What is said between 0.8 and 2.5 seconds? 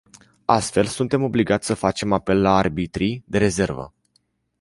suntem obligați să facem apel